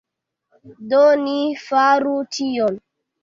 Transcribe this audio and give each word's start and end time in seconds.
Do, 0.93 1.01
ni 1.25 1.35
faru 1.65 2.15
tion 2.39 2.81